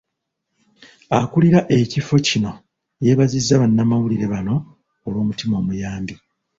Akulira 1.19 1.59
ekifo 1.79 2.15
kino 2.27 2.51
yeebazizza 3.03 3.61
bannamawulire 3.61 4.25
bano 4.33 4.55
olw'omutima 5.05 5.53
omuyambi. 5.61 6.15